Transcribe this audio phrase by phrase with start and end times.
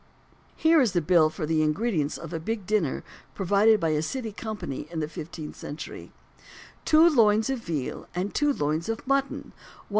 [0.55, 3.03] Here is the bill for the ingredients of a big dinner
[3.35, 6.11] provided by a City Company in the fifteenth century:
[6.85, 9.53] "Two loins of veal and two loins of mutton,
[9.89, 9.89] 1s.